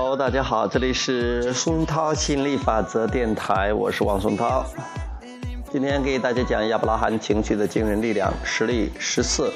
[0.00, 4.64] Hello，大家好，这里是松涛心理法则电台，我是王松涛。
[5.72, 9.52] 今天给大家讲亚伯拉罕情绪的惊人力量，实例十四。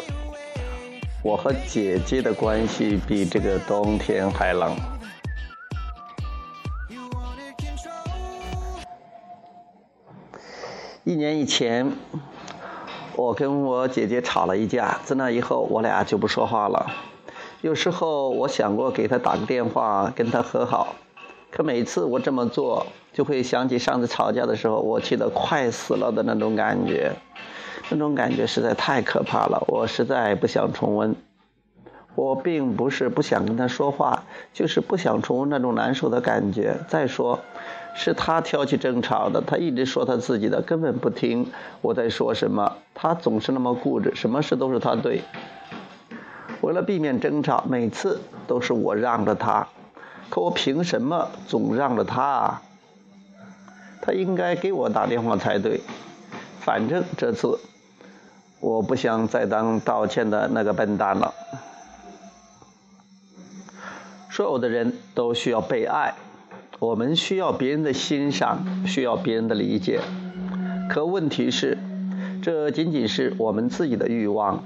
[1.23, 4.75] 我和姐姐的关系比这个冬天还冷。
[11.05, 11.89] 一年以前，
[13.15, 16.85] 我跟我姐姐吵了一架，自那以后，我俩就不说话了。
[17.63, 20.97] 有时候我想过给他打个电话，跟他和好，
[21.49, 27.13] 可每次我这么做，就会想起上次吵架的时候，我气得快死了的那种感觉。
[27.89, 31.15] 那种感觉实在太可怕了，我实在不想重温。
[32.17, 36.77] 我并不是不想跟他说话，就是不想重温那种难受的感觉。
[36.89, 37.39] 再说，
[37.95, 41.47] 是他挑起争吵的，他一直说他自己的，根本不听
[41.81, 42.77] 我在说什么。
[42.93, 45.23] 他总是那么固执，什么事都是他对。
[46.63, 49.69] 为了避免争吵，每次都是我让着他，
[50.31, 52.63] 可我凭什么总让着他？
[54.01, 55.83] 他应该给我打电话才对。
[56.61, 57.59] 反正这次。
[58.61, 61.35] 我不想再当道歉的那个笨蛋了。
[64.31, 66.15] 所有的人都需要被爱，
[66.79, 70.01] 我们需要别人的欣赏，需要别人的理解。
[70.89, 71.77] 可问题是，
[72.41, 74.63] 这仅仅是我们自己的欲望，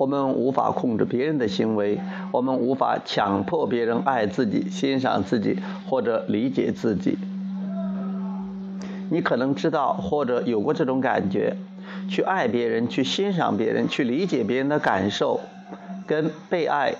[0.00, 2.00] 我们无法控制别人的行为，
[2.32, 7.18] 我们无法强迫别人爱自己、欣赏自己或者理解自己。
[9.10, 11.54] 你可能知道或者有过这种感觉。
[12.08, 15.38] 去爱别人，去欣赏别人，去理解别人的感受，
[16.06, 16.94] 跟被爱、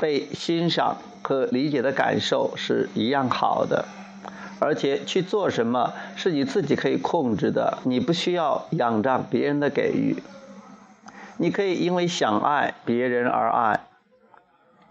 [0.00, 3.84] 被欣赏和理解的感受是一样好的。
[4.58, 10.16] 而且去做什么是你自己可以控制的，你不需要仰仗别人的给予。
[11.40, 13.86] 你可以因为想爱别人而爱。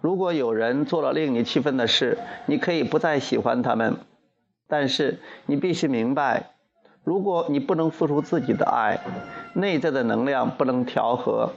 [0.01, 2.17] 如果有人做了令你气愤的事，
[2.47, 3.97] 你可以不再喜欢他们，
[4.67, 6.55] 但是你必须明白。
[7.03, 8.99] 如果你不能付出自己的爱，
[9.53, 11.51] 内在的能量不能调和，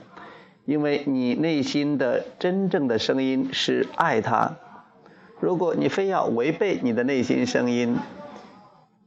[0.65, 4.57] 因为你内心的真正的声音是爱他。
[5.39, 7.97] 如果你非要违背你的内心声音，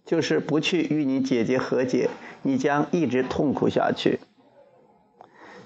[0.04, 2.10] 就是不去与你姐姐和解，
[2.42, 4.18] 你将一直痛苦下去。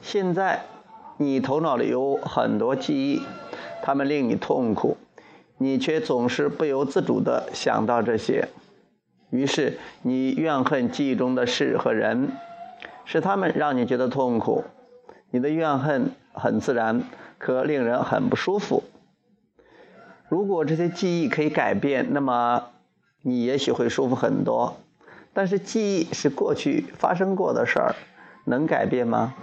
[0.03, 0.63] 现在
[1.19, 3.23] 你头脑里有很多记忆，
[3.83, 4.97] 它们令你痛苦，
[5.59, 8.49] 你却总是不由自主地想到这些。
[9.31, 12.33] 于是你怨恨记忆中的事和人，
[13.05, 14.65] 是他们让你觉得痛苦。
[15.31, 17.03] 你的怨恨很自然，
[17.39, 18.83] 可令人很不舒服。
[20.29, 22.65] 如果这些记忆可以改变，那么
[23.23, 24.77] 你也许会舒服很多。
[25.33, 27.95] 但是记忆是过去发生过的事儿，
[28.47, 29.35] 能改变吗？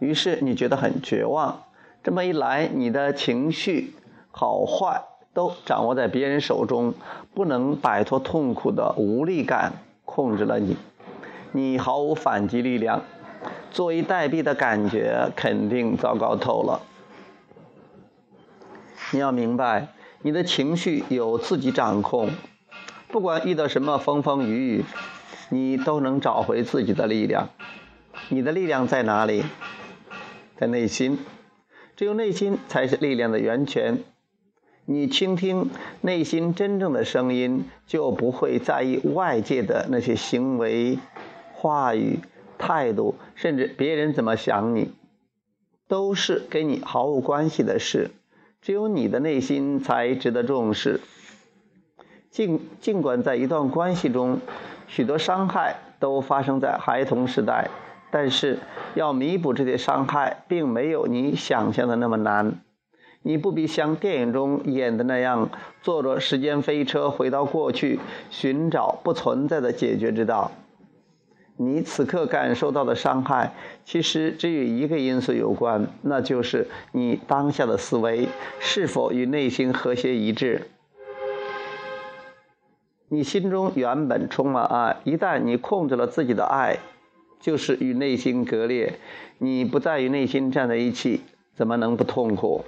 [0.00, 1.62] 于是你觉得很绝望。
[2.02, 3.94] 这么一来，你的情绪
[4.32, 5.04] 好坏。
[5.32, 6.92] 都掌握在别人手中，
[7.34, 9.74] 不能摆脱痛苦的无力感
[10.04, 10.76] 控制了你，
[11.52, 13.02] 你毫无反击力量，
[13.70, 16.80] 坐以待毙的感觉肯定糟糕透了。
[19.12, 19.86] 你要明白，
[20.22, 22.30] 你的情绪由自己掌控，
[23.06, 24.84] 不管遇到什么风风雨雨，
[25.50, 27.50] 你都能找回自己的力量。
[28.30, 29.44] 你的力量在哪里？
[30.60, 31.16] 在内心，
[31.96, 34.00] 只有内心才是力量的源泉。
[34.84, 35.70] 你倾听
[36.02, 40.98] 内心真正的声音，就不会在意外界的那些行为、
[41.54, 42.18] 话语、
[42.58, 44.92] 态度，甚至别人怎么想你，
[45.88, 48.10] 都是跟你毫无关系的事。
[48.60, 51.00] 只有你的内心才值得重视。
[52.30, 54.40] 尽尽管在一段关系中，
[54.88, 57.70] 许多伤害都发生在孩童时代，
[58.10, 58.58] 但是
[58.94, 62.60] 要弥补这些伤害，并没有你想象的那么难。
[63.22, 65.50] 你不必像电影中演的那样，
[65.82, 68.00] 坐着时间飞车回到过去，
[68.30, 70.50] 寻找不存在的解决之道。
[71.56, 73.52] 你此刻感受到的伤害，
[73.84, 80.70] 其实只与一个因素有关，那就是你当下的思维是否与内心和谐一致。
[83.10, 86.78] 你心中原本充满爱，一旦你控制了自己的爱，
[87.40, 88.98] 就是与内心割裂。
[89.38, 91.22] 你不再与内心站在一起，
[91.54, 92.64] 怎么能不痛苦？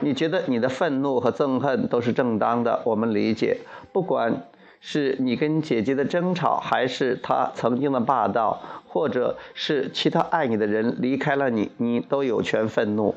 [0.00, 3.58] 你觉得你的愤怒和憎恨都是正当的，我们理解。
[3.92, 4.44] 不管
[4.80, 13.16] 是你跟姐姐的争吵，还是她曾经的霸道，或者是其他爱你的人离开了你，你都有权愤怒。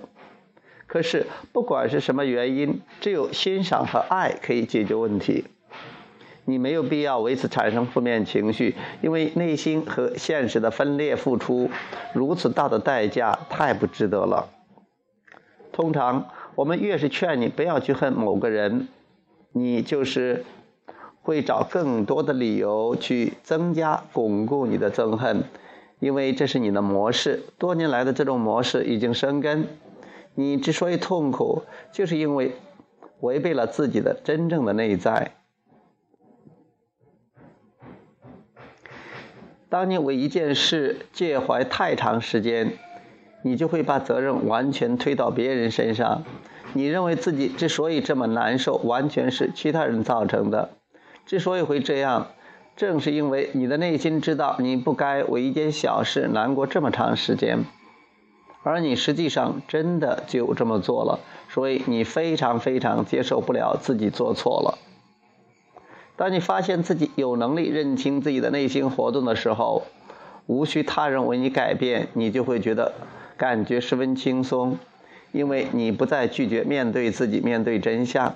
[0.88, 5.46] 可是不管是什么原因，只有欣赏和爱可以解决问题。
[6.52, 11.70] 你没有必要为此产生负面情绪，因为内心和现实的分裂付出
[12.14, 14.50] 如此大的代价，太不值得了。
[15.72, 16.28] 通常。
[16.54, 18.90] 我们越是劝你不要去恨某个人，
[19.54, 20.44] 你就是
[21.22, 25.46] 会找更多的理由去增加、巩固你的憎恨，
[26.02, 29.66] 因为这是你的模式，多年来的这种模式已经生根。
[30.36, 31.64] 你之所以痛苦，
[31.94, 32.52] 就是因为
[33.22, 35.32] 违背了自己的真正的内在。
[39.72, 42.74] 当你为一件事介怀太长时间，
[43.42, 46.26] 你就会把责任完全推到别人身上。
[46.74, 50.72] 你认为自己之所以这么难受，完全是其他人造成的。
[51.26, 52.28] 之所以会这样，
[52.76, 57.60] 正是因为你的内心知道你不该为一件小事难过这么长时间，
[58.64, 61.22] 而你实际上真的就这么做了。
[61.48, 64.91] 所以你非常非常接受不了自己做错了。
[66.22, 69.88] 当你发现自己有能力认清自己的内心活动的时候，
[70.46, 72.94] 无需他人为你改变，你就会觉得
[73.38, 74.78] 感觉十分轻松，
[75.32, 78.36] 因为你不再拒绝面对自己，面对真相，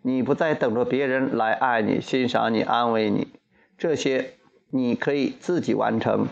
[0.00, 3.28] 你不再等着别人来爱你、欣赏你、安慰你，
[3.76, 4.30] 这些
[4.70, 6.28] 你可以自己完成。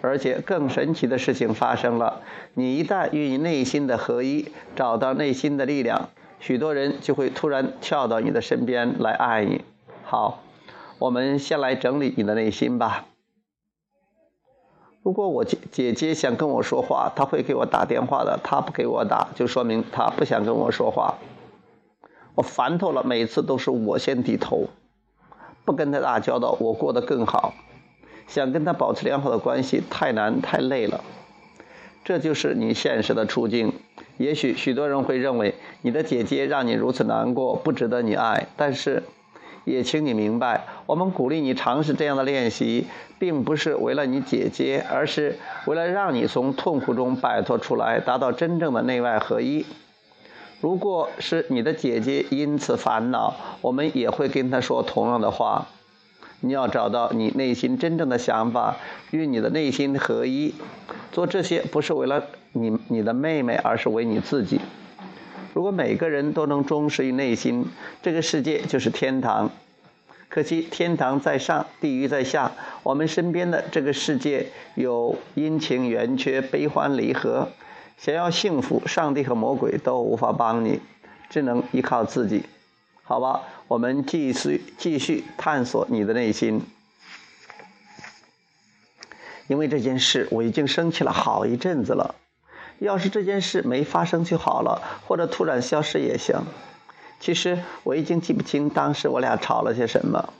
[0.00, 2.22] 而且更神奇的事情发生了，
[2.54, 6.08] 你一旦与你内心的合一，找到内心的力量，
[6.40, 9.60] 许多人就会突然跳到你的身边来爱你。
[10.10, 10.40] 好，
[10.98, 13.04] 我们先来整理你的内心吧。
[15.02, 18.40] 如果我姐姐姐想跟我说话，她会给我打电话的。
[18.42, 21.16] 她不给我打，就说明她不想跟我说话。
[22.34, 24.68] 我烦透了，每次都是我先低头，
[25.66, 27.52] 不跟她打交道，我过得更好。
[28.26, 31.04] 想跟她保持良好的关系，太难太累了。
[32.02, 33.74] 这就是你现实的处境。
[34.16, 39.02] 也许许多人会认为你的姐姐让你如此难过，不值得你爱，但是。
[39.68, 42.86] 也请你明白，我们鼓励你尝试这样的练习，
[43.18, 49.66] 并不是为了你姐姐，而是为了让你从痛苦中摆脱出来，达到真正的内外合一。
[50.60, 55.68] 如果是你的姐姐因此烦恼，我们也会跟她说同样的话。
[56.40, 58.76] 你要找到你内心真正的想法，
[59.10, 60.54] 与你的内心合一。
[61.10, 64.60] 做这些不是为了你你的妹妹，而是为你自己。
[65.58, 67.66] 如果每个人都能忠实于内心，
[68.00, 69.50] 这个世界就是天堂。
[70.28, 72.52] 可惜天堂在上，地狱在下。
[72.84, 74.46] 我们身边的这个世界
[74.76, 77.48] 有阴晴圆缺、悲欢离合。
[77.96, 80.78] 想要幸福，上帝和魔鬼都无法帮你，
[81.28, 82.44] 只能依靠自己。
[83.02, 86.62] 好吧，我们继续继续探索你的内心。
[89.48, 92.14] 因为这件事，我已经生气了好一阵子了。
[92.78, 96.36] 要是这件事没发生就好了，或者突然消失也行。
[97.20, 100.32] 其实我已经记不清当时我俩吵了些什么。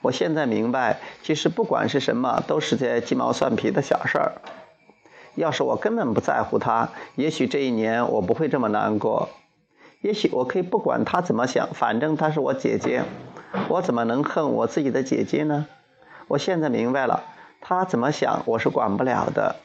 [0.00, 4.32] 我现在明白，其实不管是什么，都是些鸡毛蒜皮的小事儿。
[5.34, 9.28] 要是我根本不在乎他，也许这一年我不会这么难过。
[10.00, 13.02] 也许我可以不管他怎么想，反正她是我姐姐，
[13.68, 15.66] 我怎么能恨我自己的姐姐呢？
[16.28, 17.22] 我现在明白了，
[17.60, 19.56] 他怎么想我是管不了的。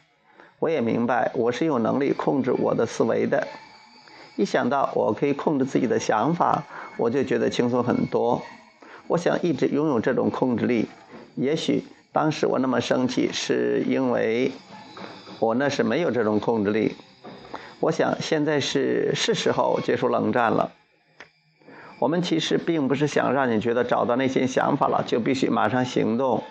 [0.63, 3.45] 我也明白，我是有能力控制我的思维的。
[4.37, 6.63] 一想到我可以控制自己的想法，
[6.95, 8.41] 我就觉得轻松很多。
[9.07, 10.87] 我想一直拥有这种控制力。
[11.35, 14.53] 也许当时我那么生气，是因为
[15.39, 16.95] 我那时没有这种控制力。
[17.81, 20.71] 我想现在是是时候结束冷战了。
[21.99, 26.41] 我们其实并不是想让你觉得找到那些想法了就必须马上行动。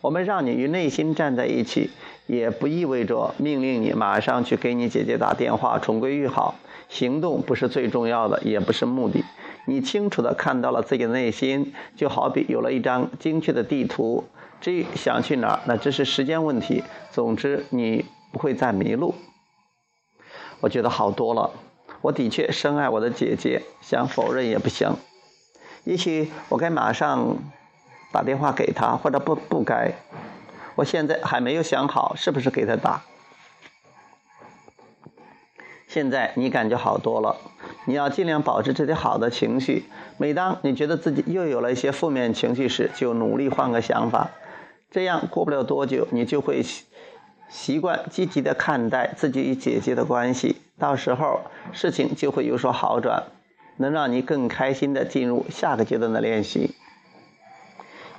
[0.00, 1.90] 我们让你与内心站在一起。
[2.26, 6.54] 也不意味着命令你马上去给你姐姐打电话重归于好。
[6.88, 9.24] 行动不是最重要的，也不是目的。
[9.66, 14.24] 你清楚地看到了自己的内心，就好比有了一张精确的地图。
[14.60, 16.84] 至于想去哪儿，那只是时间问题。
[17.10, 19.14] 总之，你不会再迷路。
[20.60, 21.50] 我觉得好多了。
[22.02, 24.94] 我的确深爱我的姐姐，想否认也不行。
[25.82, 27.36] 也许我该马上
[28.12, 29.92] 打电话给她，或者不不该。
[30.76, 33.02] 我现在还没有想好是不是给他打。
[35.88, 37.36] 现在你感觉好多了，
[37.86, 39.84] 你要尽量保持这些好的情绪。
[40.18, 44.30] 每当你觉得自己又有了一些负面情绪时，就努力换个想法。
[44.90, 46.62] 这样过不了多久，你就会
[47.48, 50.56] 习惯积极的看待自己与姐姐的关系。
[50.78, 51.40] 到时候
[51.72, 53.24] 事情就会有所好转，
[53.78, 56.74] 能让你更开心的进入下个阶段的练习。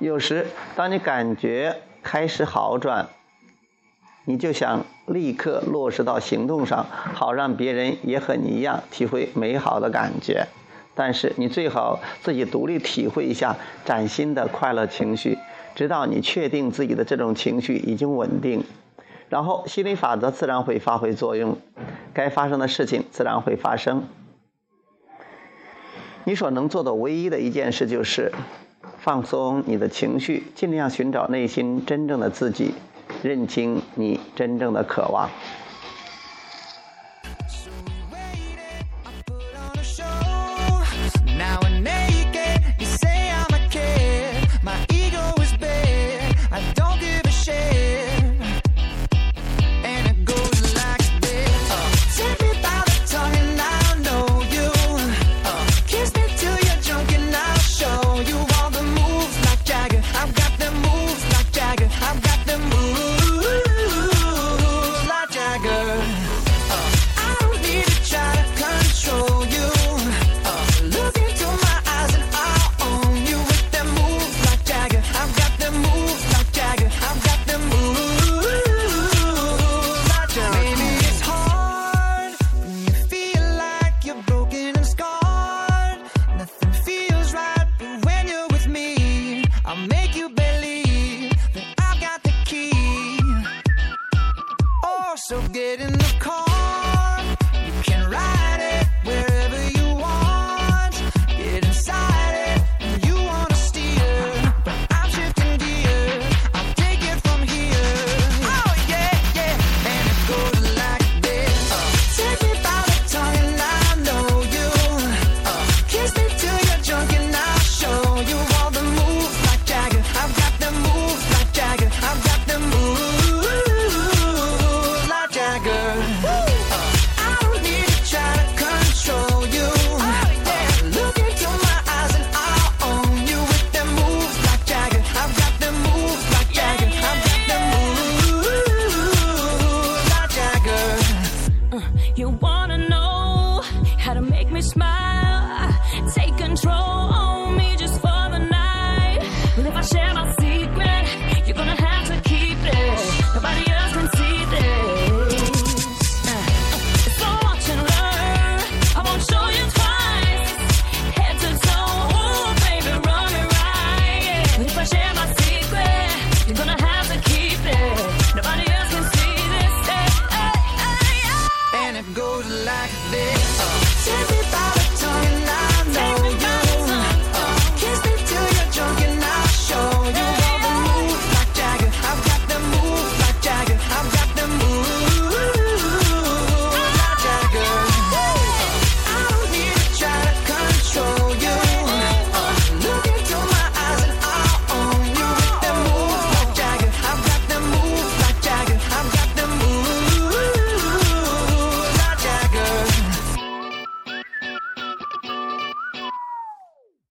[0.00, 3.08] 有时当你感觉，开始好转，
[4.24, 10.46] 你就想立刻落实到行动上，好让别人也和你一样体会美好的感觉。
[10.94, 15.38] 但是你最好自己独立体会一下崭新的快乐情绪，
[15.74, 18.64] 直到你确定自己的这种情绪已经稳定，
[19.28, 21.56] 然后心理法则自然会发挥作用，
[22.12, 24.08] 该发生的事情自然会发生。
[26.24, 28.32] 你所能做的唯一的一件事就是
[29.08, 32.74] 放松你的情绪，尽量寻找内心真正的自己，
[33.22, 35.30] 认清你真正的渴望。